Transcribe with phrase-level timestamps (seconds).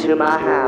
[0.00, 0.59] Just take me